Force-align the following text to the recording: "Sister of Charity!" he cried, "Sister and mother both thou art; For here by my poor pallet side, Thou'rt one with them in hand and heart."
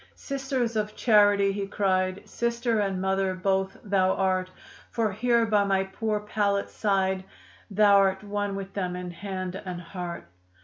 "Sister 0.15 0.63
of 0.63 0.95
Charity!" 0.95 1.51
he 1.51 1.67
cried, 1.67 2.27
"Sister 2.27 2.79
and 2.79 2.99
mother 2.99 3.35
both 3.35 3.77
thou 3.83 4.13
art; 4.15 4.49
For 4.89 5.11
here 5.11 5.45
by 5.45 5.63
my 5.63 5.83
poor 5.83 6.19
pallet 6.19 6.71
side, 6.71 7.23
Thou'rt 7.71 8.23
one 8.23 8.55
with 8.55 8.73
them 8.73 8.95
in 8.95 9.11
hand 9.11 9.61
and 9.63 9.79
heart." 9.79 10.25